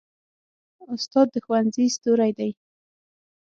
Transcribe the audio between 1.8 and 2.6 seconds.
ستوری دی.